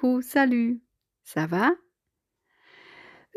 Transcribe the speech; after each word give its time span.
Coucou, 0.00 0.20
salut! 0.20 0.82
Ça 1.24 1.46
va? 1.46 1.68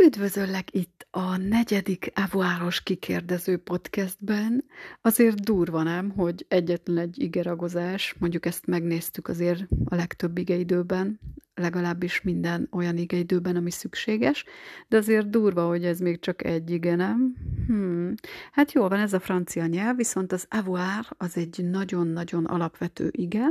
Üdvözöllek 0.06 0.74
itt 0.74 1.08
a 1.12 1.38
negyedik 1.38 2.12
avoáros 2.16 2.84
kikérdező 2.84 3.58
podcastben. 3.58 4.66
Azért 5.02 5.40
durva 5.44 5.84
nem, 5.84 6.10
hogy 6.10 6.46
egyetlen 6.48 6.98
egy 6.98 7.22
igeragozás, 7.22 8.16
mondjuk 8.20 8.46
ezt 8.46 8.66
megnéztük 8.66 9.28
azért 9.28 9.68
a 9.86 9.96
legtöbb 9.96 10.38
igeidőben, 10.38 11.20
legalábbis 11.56 12.22
minden 12.22 12.68
olyan 12.72 12.98
igeidőben, 12.98 13.56
ami 13.56 13.72
szükséges, 13.72 14.46
de 14.88 14.98
azért 14.98 15.30
durva, 15.30 15.68
hogy 15.68 15.86
ez 15.86 16.00
még 16.00 16.20
csak 16.20 16.44
egy 16.44 16.70
ige, 16.70 16.96
nem? 16.96 17.36
Hmm. 17.68 18.14
Hát 18.52 18.72
jó 18.72 18.88
van, 18.88 19.00
ez 19.00 19.14
a 19.14 19.20
francia 19.20 19.66
nyelv, 19.66 19.96
viszont 19.96 20.32
az 20.32 20.46
avoir 20.50 21.06
az 21.18 21.38
egy 21.38 21.66
nagyon-nagyon 21.70 22.46
alapvető 22.46 23.10
ige, 23.12 23.46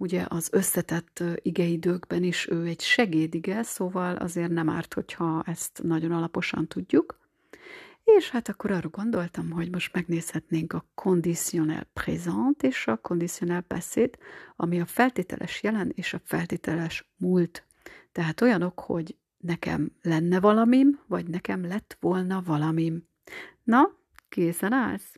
ugye 0.00 0.24
az 0.28 0.48
összetett 0.52 1.22
igeidőkben 1.36 2.22
is 2.22 2.48
ő 2.48 2.66
egy 2.66 2.80
segédige, 2.80 3.62
szóval 3.62 4.16
azért 4.16 4.50
nem 4.50 4.68
árt, 4.68 4.94
hogyha 4.94 5.42
ezt 5.46 5.80
nagyon 5.82 6.12
alaposan 6.12 6.66
tudjuk. 6.66 7.18
És 8.04 8.30
hát 8.30 8.48
akkor 8.48 8.70
arra 8.70 8.88
gondoltam, 8.88 9.50
hogy 9.50 9.70
most 9.70 9.92
megnézhetnénk 9.92 10.72
a 10.72 10.86
conditionnel 10.94 11.84
présent 11.92 12.62
és 12.62 12.86
a 12.86 12.96
conditionnel 12.96 13.60
passé 13.60 14.10
ami 14.56 14.80
a 14.80 14.86
feltételes 14.86 15.62
jelen 15.62 15.92
és 15.94 16.14
a 16.14 16.20
feltételes 16.24 17.10
múlt. 17.16 17.66
Tehát 18.12 18.40
olyanok, 18.40 18.80
hogy 18.80 19.16
nekem 19.36 19.92
lenne 20.02 20.40
valamim, 20.40 21.00
vagy 21.06 21.26
nekem 21.26 21.66
lett 21.66 21.96
volna 22.00 22.42
valamim. 22.42 23.06
Na, 23.62 23.90
készen 24.28 24.72
állsz? 24.72 25.14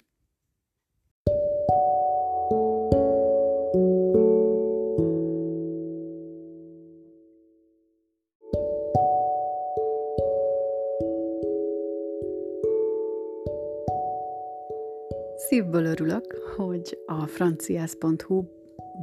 Szívből 15.52 15.84
örülök, 15.84 16.34
hogy 16.56 16.98
a 17.06 17.26
franciász.hu 17.26 18.44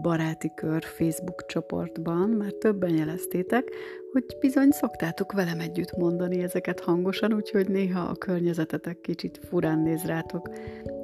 baráti 0.02 0.52
kör 0.56 0.83
Facebook 0.83 1.45
csoportban 1.45 2.30
már 2.30 2.52
többen 2.52 2.95
jeleztétek, 2.95 3.72
hogy 4.11 4.23
bizony 4.39 4.69
szoktátok 4.69 5.31
velem 5.31 5.59
együtt 5.59 5.97
mondani 5.97 6.44
ezeket 6.44 6.80
hangosan, 6.80 7.33
úgyhogy 7.33 7.69
néha 7.69 8.00
a 8.00 8.16
környezetetek 8.16 9.02
kicsit 9.02 9.39
furán 9.50 9.80
néz 9.80 10.03
rátok. 10.03 10.50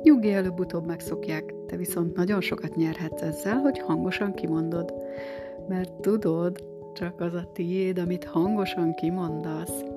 Nyugi 0.04 0.32
előbb-utóbb 0.32 0.86
megszokják, 0.86 1.54
te 1.68 1.78
viszont 1.78 2.16
nagyon 2.16 2.42
sokat 2.42 2.76
nyerhetsz 2.76 3.22
ezzel, 3.22 3.58
hogy 3.58 3.80
hangosan 3.80 4.34
kimondod. 4.34 4.94
Mert 5.68 5.92
tudod, 5.92 6.64
csak 6.94 7.22
az 7.22 7.34
a 7.34 7.52
tiéd, 7.54 7.98
amit 7.98 8.24
hangosan 8.24 8.94
kimondasz. 8.94 9.95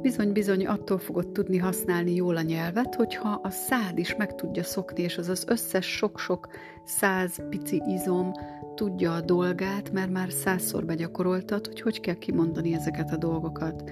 Bizony-bizony 0.00 0.66
attól 0.66 0.98
fogod 0.98 1.28
tudni 1.28 1.58
használni 1.58 2.14
jól 2.14 2.36
a 2.36 2.42
nyelvet, 2.42 2.94
hogyha 2.94 3.40
a 3.42 3.50
szád 3.50 3.98
is 3.98 4.16
meg 4.16 4.34
tudja 4.34 4.62
szokni, 4.62 5.02
és 5.02 5.18
az 5.18 5.28
az 5.28 5.44
összes 5.48 5.86
sok-sok 5.86 6.48
száz 6.84 7.48
pici 7.48 7.82
izom 7.86 8.32
tudja 8.74 9.14
a 9.14 9.20
dolgát, 9.20 9.92
mert 9.92 10.10
már 10.10 10.30
százszor 10.30 10.84
begyakoroltad, 10.84 11.66
hogy 11.66 11.80
hogy 11.80 12.00
kell 12.00 12.14
kimondani 12.14 12.74
ezeket 12.74 13.12
a 13.12 13.16
dolgokat. 13.16 13.90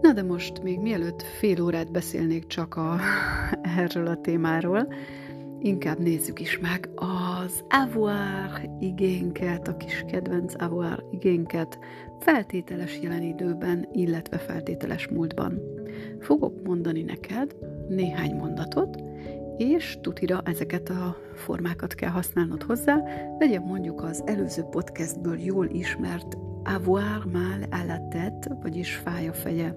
Na 0.00 0.12
de 0.12 0.22
most 0.22 0.62
még 0.62 0.78
mielőtt 0.78 1.22
fél 1.22 1.62
órát 1.62 1.92
beszélnék 1.92 2.46
csak 2.46 2.76
a, 2.76 2.98
erről 3.78 4.06
a 4.06 4.20
témáról, 4.20 4.88
inkább 5.60 5.98
nézzük 5.98 6.40
is 6.40 6.58
meg 6.58 6.88
az 6.94 7.64
avoir 7.68 8.70
igénket, 8.80 9.68
a 9.68 9.76
kis 9.76 10.04
kedvenc 10.10 10.54
avoir 10.62 11.04
igénket 11.10 11.78
feltételes 12.18 13.00
jelen 13.02 13.22
időben, 13.22 13.88
illetve 13.92 14.38
feltételes 14.38 15.08
múltban. 15.08 15.60
Fogok 16.20 16.62
mondani 16.62 17.02
neked 17.02 17.56
néhány 17.88 18.34
mondatot, 18.34 19.02
és 19.56 19.98
tutira 20.00 20.40
ezeket 20.44 20.88
a 20.88 21.16
formákat 21.34 21.94
kell 21.94 22.10
használnod 22.10 22.62
hozzá, 22.62 23.02
legyen 23.38 23.62
mondjuk 23.62 24.02
az 24.02 24.22
előző 24.26 24.62
podcastből 24.62 25.38
jól 25.38 25.66
ismert 25.66 26.36
avoir 26.64 27.24
mal 27.24 27.62
à 27.70 27.84
la 27.84 28.08
tête, 28.08 28.58
vagyis 28.62 28.94
fáj 28.94 29.28
a 29.28 29.32
feje 29.32 29.74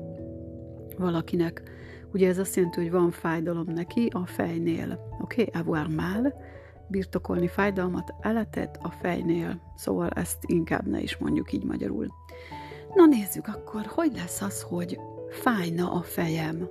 valakinek 0.98 1.62
Ugye 2.13 2.28
ez 2.28 2.38
azt 2.38 2.56
jelenti, 2.56 2.79
hogy 2.79 2.91
van 2.91 3.12
fájdalom 3.12 3.68
neki 3.68 4.09
a 4.12 4.25
fejnél. 4.25 5.09
Oké, 5.22 5.41
okay? 5.41 5.62
avoir 5.62 5.88
mal, 5.88 6.34
birtokolni 6.88 7.47
fájdalmat, 7.47 8.13
eletet 8.19 8.79
a 8.81 8.90
fejnél. 8.90 9.62
Szóval 9.75 10.09
ezt 10.09 10.38
inkább 10.46 10.88
ne 10.88 11.01
is 11.01 11.18
mondjuk 11.18 11.53
így 11.53 11.63
magyarul. 11.63 12.07
Na 12.96 13.06
nézzük 13.06 13.47
akkor, 13.47 13.85
hogy 13.85 14.12
lesz 14.13 14.41
az, 14.41 14.62
hogy 14.62 15.00
fájna 15.29 15.91
a 15.91 16.01
fejem. 16.01 16.69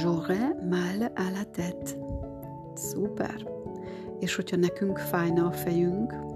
J'aurais 0.00 0.54
mal 0.70 1.12
à 1.14 1.30
la 1.30 1.44
tête. 1.50 1.98
Szuper. 2.74 3.50
És 4.18 4.34
hogyha 4.34 4.56
nekünk 4.56 4.98
fájna 4.98 5.46
a 5.46 5.50
fejünk, 5.50 6.31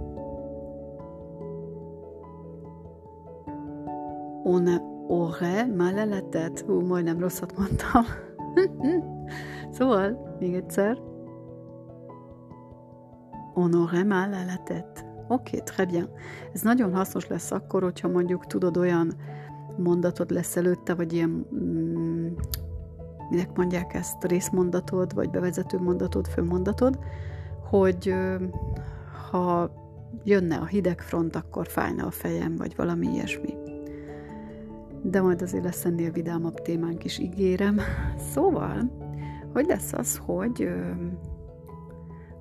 On 4.48 4.64
aurait 5.08 5.66
mal 5.66 5.98
à 5.98 6.06
la 6.06 6.20
tête. 6.20 6.64
Hú, 6.66 6.80
majdnem 6.80 7.18
rosszat 7.18 7.56
mondtam. 7.56 8.04
szóval, 9.76 10.36
még 10.38 10.54
egyszer. 10.54 10.98
On 13.54 13.72
aurait 13.72 14.06
mal 14.06 14.32
à 14.32 14.44
la 14.44 14.62
tête. 14.64 15.04
Oké, 15.28 15.58
okay, 15.58 15.60
très 15.64 15.86
bien. 15.86 16.08
Ez 16.52 16.62
nagyon 16.62 16.94
hasznos 16.94 17.26
lesz 17.26 17.50
akkor, 17.50 17.82
hogyha 17.82 18.08
mondjuk 18.08 18.46
tudod 18.46 18.76
olyan 18.76 19.12
mondatod 19.76 20.30
lesz 20.30 20.56
előtte, 20.56 20.94
vagy 20.94 21.12
ilyen, 21.12 21.46
mm, 21.54 22.32
minek 23.30 23.56
mondják 23.56 23.94
ezt, 23.94 24.24
részmondatod, 24.24 25.14
vagy 25.14 25.30
bevezető 25.30 25.78
mondatod, 25.78 26.26
főmondatod, 26.26 26.98
hogy 27.68 28.14
ha 29.30 29.70
jönne 30.24 30.56
a 30.56 30.66
hideg 30.66 31.00
front, 31.00 31.36
akkor 31.36 31.66
fájna 31.66 32.06
a 32.06 32.10
fejem, 32.10 32.56
vagy 32.56 32.76
valami 32.76 33.06
ilyesmi 33.06 33.65
de 35.02 35.20
majd 35.20 35.42
azért 35.42 35.64
lesz 35.64 35.84
ennél 35.84 36.10
vidámabb 36.10 36.60
témánk 36.60 37.04
is, 37.04 37.18
ígérem. 37.18 37.80
Szóval, 38.32 38.90
hogy 39.52 39.66
lesz 39.66 39.92
az, 39.92 40.16
hogy, 40.16 40.68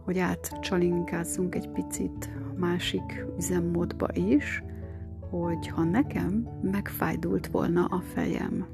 hogy 0.03 0.19
átcsalinkázzunk 0.19 1.55
egy 1.55 1.69
picit 1.69 2.29
másik 2.55 3.25
üzemmódba 3.37 4.07
is, 4.13 4.63
hogy 5.29 5.67
ha 5.67 5.83
nekem 5.83 6.59
megfájdult 6.61 7.47
volna 7.47 7.85
a 7.85 7.99
fejem. 8.13 8.73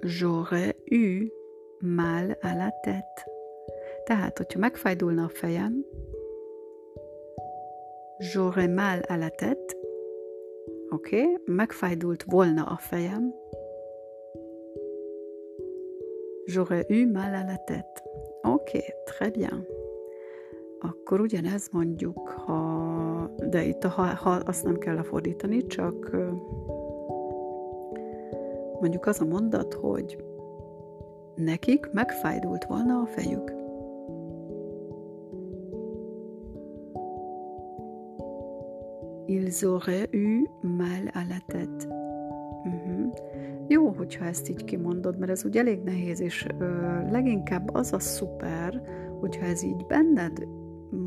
J'aurais 0.00 0.74
eu 0.84 1.28
mal 1.80 2.36
à 2.40 2.54
la 2.54 2.70
tête. 2.80 3.26
Tehát, 4.04 4.38
hogyha 4.38 4.58
megfájdulna 4.58 5.24
a 5.24 5.28
fejem, 5.28 5.84
J'aurais 8.20 8.66
mal 8.66 9.04
à 9.08 9.16
la 9.16 9.30
tête. 9.30 9.76
Oké, 10.90 11.22
okay. 11.22 11.36
megfájdult 11.46 12.24
volna 12.26 12.64
a 12.64 12.76
fejem. 12.76 13.32
J'aurais 16.46 16.84
eu 16.88 17.06
mal 17.06 17.34
à 17.34 17.44
la 17.44 17.56
tête. 17.58 18.02
Oké, 18.42 18.78
okay, 18.78 18.94
très 19.06 19.30
bien. 19.30 19.66
Akkor 20.80 21.20
ugyanez 21.20 21.68
mondjuk, 21.72 22.28
ha, 22.28 23.30
de 23.50 23.64
itt 23.64 23.84
a 23.84 23.88
ha, 23.88 24.02
ha 24.02 24.30
azt 24.30 24.64
nem 24.64 24.78
kell 24.78 24.94
lefordítani, 24.94 25.66
csak 25.66 26.10
mondjuk 28.80 29.06
az 29.06 29.20
a 29.20 29.24
mondat, 29.24 29.74
hogy 29.74 30.24
nekik 31.34 31.90
megfájdult 31.92 32.64
volna 32.64 33.00
a 33.00 33.06
fejük. 33.06 33.57
Ils 39.48 39.64
auraient 39.64 40.10
eu 40.12 40.46
mal 40.62 41.10
à 41.14 41.22
la 41.24 41.40
tête. 41.48 41.88
Uh-huh. 42.64 43.12
Jó, 43.68 43.88
hogyha 43.88 44.24
ezt 44.24 44.48
így 44.48 44.64
kimondod, 44.64 45.18
mert 45.18 45.30
ez 45.30 45.44
úgy 45.44 45.56
elég 45.56 45.80
nehéz, 45.82 46.20
és 46.20 46.46
ö, 46.58 46.64
leginkább 47.10 47.74
az 47.74 47.92
a 47.92 47.98
szuper, 47.98 48.82
hogyha 49.20 49.44
ez 49.46 49.62
így 49.62 49.86
benned 49.86 50.46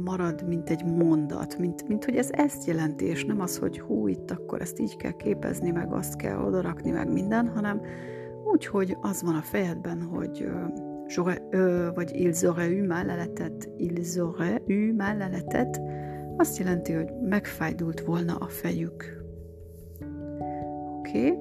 marad, 0.03 0.47
mint 0.47 0.69
egy 0.69 0.85
mondat, 0.85 1.57
mint, 1.57 1.87
mint 1.87 2.05
hogy 2.05 2.15
ez 2.15 2.29
ezt 2.31 2.65
jelenti, 2.65 3.05
és 3.05 3.25
nem 3.25 3.41
az, 3.41 3.57
hogy 3.57 3.79
hú, 3.79 4.07
itt 4.07 4.31
akkor 4.31 4.61
ezt 4.61 4.79
így 4.79 4.95
kell 4.95 5.15
képezni, 5.15 5.71
meg 5.71 5.93
azt 5.93 6.15
kell 6.15 6.37
odarakni, 6.37 6.91
meg 6.91 7.11
minden, 7.11 7.47
hanem 7.47 7.81
úgy, 8.51 8.65
hogy 8.65 8.97
az 9.01 9.23
van 9.23 9.35
a 9.35 9.41
fejedben, 9.41 10.01
hogy 10.01 10.49
ö, 11.51 11.87
vagy 11.93 12.11
ils 12.13 12.43
auraient 12.43 12.77
eu 12.77 12.87
mal 12.87 13.09
à 13.09 13.15
la 13.15 13.25
tête, 13.33 13.69
ils 13.77 14.17
auraient 14.17 14.61
eu 14.67 14.93
mal 14.93 15.21
à 15.21 15.29
la 15.31 15.41
tête, 15.41 15.81
azt 16.37 16.57
jelenti, 16.57 16.93
hogy 16.93 17.13
megfájdult 17.21 18.01
volna 18.01 18.35
a 18.35 18.47
fejük. 18.47 19.23
Oké? 20.97 21.31
Okay? 21.31 21.37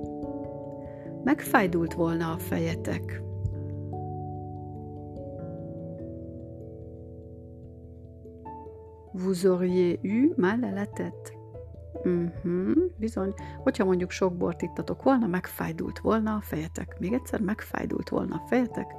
Megfájdult 1.24 1.94
volna 1.94 2.32
a 2.32 2.38
fejetek. 2.38 3.22
Vous 9.12 9.44
auriez 9.44 9.98
eu 10.02 10.34
mal 10.36 10.64
à 10.64 10.70
la 10.70 10.86
tête. 10.86 11.38
Uh-huh, 12.04 12.30
mhm, 12.42 12.72
bizony, 12.96 13.34
hogyha 13.62 13.84
mondjuk 13.84 14.10
sok 14.10 14.36
bort 14.36 14.62
ittatok 14.62 15.02
volna, 15.02 15.26
megfájdult 15.26 15.98
volna 15.98 16.34
a 16.34 16.40
fejetek. 16.40 16.98
Még 16.98 17.12
egyszer, 17.12 17.40
megfájdult 17.40 18.08
volna 18.08 18.34
a 18.34 18.46
fejetek. 18.46 18.94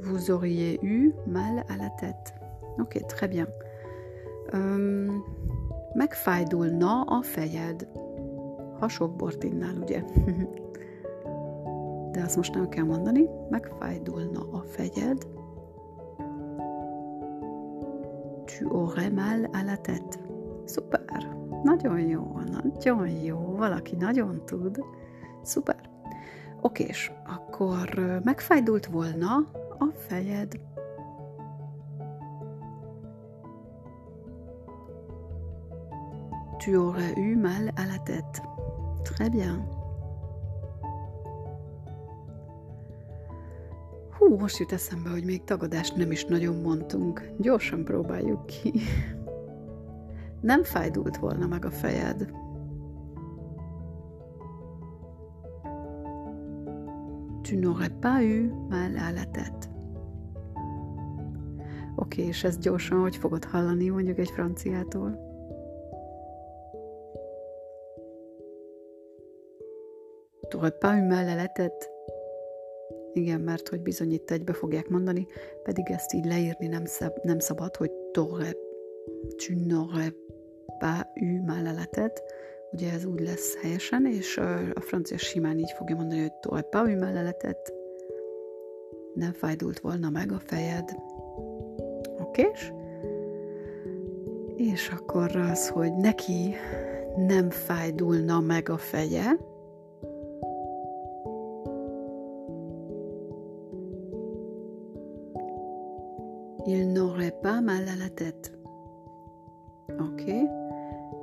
Vous 0.00 0.30
auriez 0.30 0.78
eu 0.82 1.14
mal 1.26 1.64
à 1.68 1.76
la 1.76 1.94
tête. 2.00 2.43
Oké, 2.78 3.00
très 3.00 3.28
bien. 3.28 3.48
Um, 4.52 5.24
megfájdulna 5.92 7.00
a 7.00 7.22
fejed. 7.22 7.88
Ha 8.78 8.88
sok 8.88 9.16
bort 9.16 9.44
innál, 9.44 9.76
ugye? 9.76 10.02
De 12.12 12.22
azt 12.22 12.36
most 12.36 12.54
nem 12.54 12.68
kell 12.68 12.84
mondani. 12.84 13.28
Megfájdulna 13.48 14.40
a 14.52 14.62
fejed. 14.66 15.26
Tu 18.44 18.68
aurais 18.68 19.10
mal 19.10 19.48
à 19.52 19.62
la 19.62 19.76
tête. 19.76 20.18
Szuper! 20.64 21.36
Nagyon 21.62 22.00
jó, 22.00 22.40
nagyon 22.74 23.08
jó. 23.08 23.54
Valaki 23.56 23.96
nagyon 23.96 24.42
tud. 24.44 24.84
Szuper. 25.42 25.80
Okés, 26.60 27.12
akkor 27.26 28.20
megfájdult 28.24 28.86
volna 28.86 29.34
a 29.78 29.86
fejed. 29.96 30.60
Tu 36.64 36.76
aurais 36.76 37.12
eu 37.18 37.36
mal 37.36 37.72
à 37.76 37.84
la 37.84 37.98
tête. 37.98 38.40
Très 39.04 39.28
bien. 39.28 39.66
Hú, 44.18 44.38
most 44.38 44.58
jut 44.58 44.72
eszembe, 44.72 45.10
hogy 45.10 45.24
még 45.24 45.44
tagadást 45.44 45.96
nem 45.96 46.10
is 46.10 46.24
nagyon 46.24 46.56
mondtunk. 46.56 47.30
Gyorsan 47.38 47.84
próbáljuk 47.84 48.46
ki. 48.46 48.72
Nem 50.40 50.62
fájdult 50.62 51.16
volna 51.16 51.46
meg 51.46 51.64
a 51.64 51.70
fejed. 51.70 52.30
Tu 57.42 57.58
n'aurais 57.58 57.92
pas 58.00 58.22
eu 58.22 58.68
mal 58.68 58.96
à 58.96 59.10
la 59.10 59.24
tête. 59.30 59.70
Oké, 61.96 62.20
okay, 62.20 62.24
és 62.24 62.44
ezt 62.44 62.60
gyorsan 62.60 63.00
hogy 63.00 63.16
fogod 63.16 63.44
hallani 63.44 63.88
mondjuk 63.88 64.18
egy 64.18 64.30
franciától? 64.30 65.32
Tu 70.54 70.60
n'aurais 70.60 70.78
pas 70.78 70.94
eu 70.94 71.02
mal 71.02 71.28
à 71.28 71.34
la 71.34 71.48
tête. 71.48 71.90
Igen, 73.12 73.40
mert 73.40 73.68
hogy 73.68 73.80
bizony 73.80 74.12
itt 74.12 74.30
egybe 74.30 74.52
fogják 74.52 74.88
mondani, 74.88 75.26
pedig 75.62 75.90
ezt 75.90 76.12
így 76.12 76.24
leírni 76.24 76.66
nem, 76.66 76.84
szab, 76.84 77.12
nem 77.22 77.38
szabad, 77.38 77.76
hogy 77.76 77.90
t'aurais, 78.12 78.56
tu 79.36 79.54
n'aurais 79.68 80.12
pas 80.78 81.06
eu 81.14 81.42
mal 81.46 81.66
à 81.66 81.72
la 81.72 81.84
tête, 81.84 82.22
ugye 82.72 82.92
ez 82.92 83.04
úgy 83.04 83.20
lesz 83.20 83.56
helyesen, 83.62 84.06
és 84.06 84.36
a 84.74 84.80
francia 84.80 85.18
simán 85.18 85.58
így 85.58 85.70
fogja 85.76 85.96
mondani, 85.96 86.20
hogy 86.20 86.32
t'aurais 86.40 86.66
pas 86.70 86.88
eu 86.88 86.98
mal 86.98 87.16
à 87.16 87.22
la 87.22 87.32
tête, 87.32 87.72
nem 89.14 89.32
fájdult 89.32 89.80
volna 89.80 90.10
meg 90.10 90.32
a 90.32 90.38
fejed. 90.38 90.96
Okés? 92.20 92.72
És 94.56 94.88
akkor 94.88 95.36
az, 95.36 95.68
hogy 95.68 95.94
neki 95.94 96.54
nem 97.16 97.50
fájdulna 97.50 98.40
meg 98.40 98.68
a 98.68 98.76
feje, 98.76 99.52
Il 106.66 106.92
n'aurait 106.92 107.38
pas 107.42 107.60
mal 107.60 107.88
à 107.88 107.96
la 107.96 108.08
tête. 108.08 108.52
Oké. 109.88 110.22
Okay. 110.22 110.48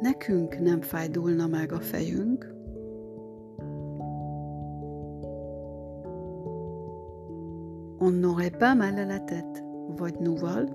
Nekünk 0.01 0.59
nem 0.59 0.81
fájdulna 0.81 1.47
meg 1.47 1.71
a 1.71 1.79
fejünk. 1.79 2.53
On 7.99 8.19
n'aurait 8.19 8.57
pas 8.57 8.75
mal 8.75 8.97
à 8.97 9.05
la 9.05 9.19
tête. 9.19 9.63
Vagy 9.95 10.15
nuval. 10.19 10.69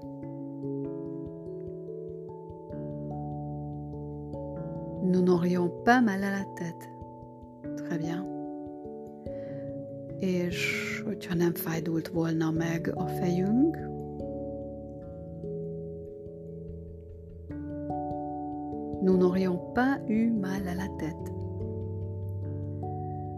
Nous 5.03 5.23
n'aurions 5.23 5.71
pas 5.83 6.01
mal 6.01 6.23
à 6.23 6.31
la 6.31 6.45
tête. 6.55 6.89
Très 7.77 7.99
bien. 7.99 8.25
És 10.19 11.03
hogyha 11.05 11.35
nem 11.35 11.55
fájdult 11.55 12.09
volna 12.09 12.51
meg 12.51 12.93
a 12.95 13.07
fejünk, 13.07 13.96
nous 19.07 19.17
n'aurions 19.17 19.59
pas 19.73 20.01
eu 20.09 20.33
mal 20.33 20.67
à 20.67 20.75
la 20.75 20.89
tête. 20.99 21.33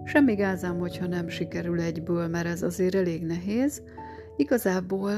Semmi 0.04 0.34
gázám, 0.34 0.78
hogyha 0.78 1.06
nem 1.06 1.28
sikerül 1.28 1.80
egyből, 1.80 2.28
mert 2.28 2.46
ez 2.46 2.62
azért 2.62 2.94
elég 2.94 3.26
nehéz. 3.26 3.82
Igazából, 4.36 5.10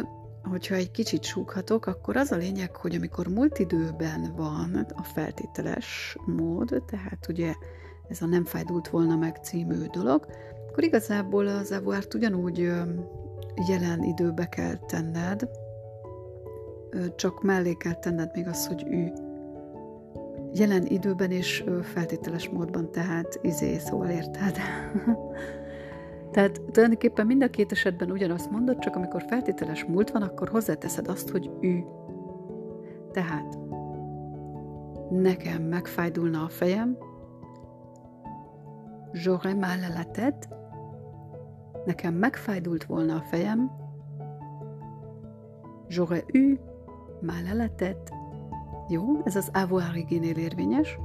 hogyha 0.43 0.75
egy 0.75 0.91
kicsit 0.91 1.23
súghatok, 1.23 1.87
akkor 1.87 2.17
az 2.17 2.33
a 2.33 2.37
lényeg, 2.37 2.77
hogy 2.77 2.95
amikor 2.95 3.27
multidőben 3.29 4.33
van 4.37 4.87
a 4.95 5.03
feltételes 5.03 6.17
mód, 6.27 6.83
tehát 6.87 7.27
ugye 7.29 7.53
ez 8.09 8.23
a 8.23 8.27
nem 8.27 8.45
fájdult 8.45 8.89
volna 8.89 9.17
meg 9.17 9.37
című 9.37 9.87
dolog, 9.93 10.27
akkor 10.71 10.85
igazából 10.85 11.47
az 11.47 11.73
evuárt 11.73 12.15
ugyanúgy 12.15 12.59
jelen 13.69 14.03
időbe 14.03 14.47
kell 14.47 14.77
tenned, 14.87 15.49
csak 17.17 17.43
mellé 17.43 17.73
kell 17.73 17.95
tenned 17.95 18.31
még 18.35 18.47
az, 18.47 18.67
hogy 18.67 18.85
ő 18.91 19.13
jelen 20.53 20.87
időben 20.87 21.31
és 21.31 21.65
feltételes 21.83 22.49
módban, 22.49 22.91
tehát 22.91 23.39
izé, 23.43 23.79
szóval 23.79 24.09
érted? 24.09 24.57
tehát 26.33 26.63
tulajdonképpen 26.73 27.27
mind 27.27 27.43
a 27.43 27.51
két 27.51 27.73
esetben 27.73 28.11
ugyanazt 28.11 28.51
mondod, 28.51 28.79
csak 28.79 28.97
amikor 28.97 29.25
feltételes 29.29 29.85
múlt 29.85 30.11
van, 30.11 30.23
akkor 30.23 30.49
hozzáteszed 30.49 31.09
azt, 31.09 31.31
hogy 31.31 31.51
ő. 31.61 31.85
Tehát 33.13 33.59
nekem 35.11 35.63
megfájdulna 35.63 36.43
a 36.43 36.49
fejem, 36.49 36.99
j'aurais 39.13 39.55
mal 39.55 39.83
à 39.83 39.89
la 39.89 40.05
tête, 40.05 40.49
nekem 41.85 42.15
megfájdult 42.15 42.85
volna 42.85 43.17
a 43.17 43.21
fejem, 43.21 43.71
j'aurais 45.89 46.25
eu 46.33 46.59
mal 47.21 47.47
à 47.47 47.55
la 47.55 47.69
tête, 47.69 48.13
jó, 48.91 49.23
ez 49.25 49.37
az 49.37 49.51
avoir 49.53 49.97
igénél 49.97 50.37
érvényes, 50.37 50.99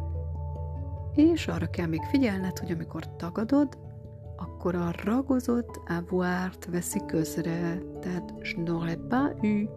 és 1.13 1.47
arra 1.47 1.65
kell 1.65 1.87
még 1.87 2.01
figyelned, 2.01 2.59
hogy 2.59 2.71
amikor 2.71 3.15
tagadod, 3.15 3.77
akkor 4.37 4.75
a 4.75 4.91
ragozott 5.03 5.81
avoir-t 5.87 6.65
veszi 6.65 7.01
közre, 7.05 7.81
tehát 8.01 8.33
pas 9.09 9.33
eu. 9.41 9.67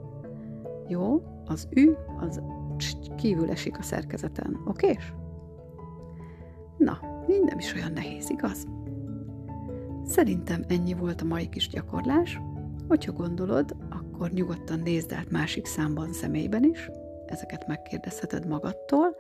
Jó, 0.88 1.22
az 1.44 1.68
ü, 1.70 1.92
az 2.20 2.42
kívül 3.16 3.50
esik 3.50 3.78
a 3.78 3.82
szerkezeten, 3.82 4.60
oké? 4.66 4.96
Na, 6.76 6.98
így 7.30 7.44
nem 7.44 7.58
is 7.58 7.74
olyan 7.74 7.92
nehéz, 7.92 8.30
igaz? 8.30 8.66
Szerintem 10.04 10.64
ennyi 10.68 10.94
volt 10.94 11.20
a 11.20 11.24
mai 11.24 11.48
kis 11.48 11.68
gyakorlás. 11.68 12.40
Hogyha 12.88 13.12
gondolod, 13.12 13.76
akkor 13.90 14.30
nyugodtan 14.30 14.80
nézd 14.80 15.12
át 15.12 15.30
másik 15.30 15.66
számban 15.66 16.12
személyben 16.12 16.64
is, 16.64 16.90
ezeket 17.30 17.66
megkérdezheted 17.66 18.47
magadtól. 18.47 19.16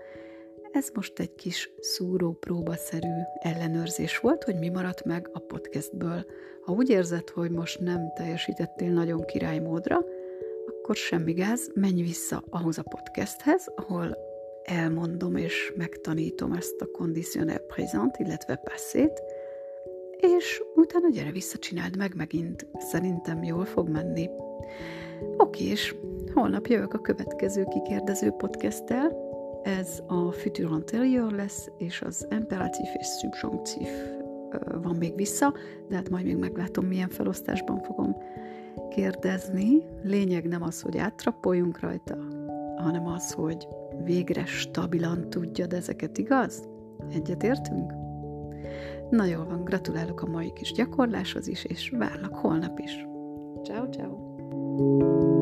Ez 0.72 0.90
most 0.94 1.18
egy 1.18 1.34
kis 1.34 1.70
szúró 1.80 2.32
próbaszerű 2.32 3.14
ellenőrzés 3.38 4.18
volt, 4.18 4.44
hogy 4.44 4.58
mi 4.58 4.68
maradt 4.68 5.04
meg 5.04 5.28
a 5.32 5.38
podcastből. 5.38 6.26
Ha 6.64 6.72
úgy 6.72 6.88
érzed, 6.88 7.28
hogy 7.28 7.50
most 7.50 7.80
nem 7.80 8.12
teljesítettél 8.14 8.92
nagyon 8.92 9.24
királymódra, 9.24 10.04
akkor 10.68 10.96
semmi 10.96 11.32
gáz, 11.32 11.70
menj 11.74 12.02
vissza 12.02 12.44
ahhoz 12.50 12.78
a 12.78 12.82
podcasthez, 12.82 13.66
ahol 13.76 14.16
elmondom 14.62 15.36
és 15.36 15.72
megtanítom 15.76 16.52
ezt 16.52 16.80
a 16.80 16.90
conditionel 16.90 17.58
présent, 17.58 18.16
illetve 18.18 18.56
passzét, 18.56 19.22
és 20.20 20.62
utána 20.74 21.08
gyere 21.08 21.30
vissza, 21.30 21.58
csináld 21.58 21.96
meg 21.96 22.14
megint. 22.16 22.66
Szerintem 22.78 23.42
jól 23.42 23.64
fog 23.64 23.88
menni. 23.88 24.28
Oké, 25.36 25.64
és 25.64 25.94
holnap 26.34 26.66
jövök 26.66 26.94
a 26.94 27.00
következő 27.00 27.64
kikérdező 27.64 28.30
podcasttel. 28.30 29.26
Ez 29.62 30.02
a 30.06 30.32
Futur 30.32 30.72
Anterior 30.72 31.32
lesz, 31.32 31.70
és 31.78 32.02
az 32.02 32.26
imperatív 32.30 32.86
és 32.98 33.06
subjunktív 33.20 33.88
van 34.82 34.96
még 34.96 35.14
vissza, 35.14 35.54
de 35.88 35.96
hát 35.96 36.10
majd 36.10 36.24
még 36.24 36.36
meglátom, 36.36 36.84
milyen 36.84 37.08
felosztásban 37.08 37.82
fogom 37.82 38.16
kérdezni. 38.90 39.82
Lényeg 40.02 40.48
nem 40.48 40.62
az, 40.62 40.80
hogy 40.80 40.98
áttrappoljunk 40.98 41.80
rajta, 41.80 42.18
hanem 42.76 43.06
az, 43.06 43.32
hogy 43.32 43.68
végre 44.04 44.44
stabilan 44.44 45.30
tudjad 45.30 45.72
ezeket, 45.72 46.18
igaz? 46.18 46.68
Egyetértünk? 47.12 47.92
Na 49.10 49.24
jól 49.24 49.44
van, 49.44 49.64
gratulálok 49.64 50.22
a 50.22 50.26
mai 50.26 50.52
kis 50.52 50.72
gyakorláshoz 50.72 51.46
is, 51.46 51.64
és 51.64 51.92
várlak 51.96 52.34
holnap 52.34 52.78
is. 52.78 53.06
Ciao, 53.64 53.88
ciao! 53.88 55.37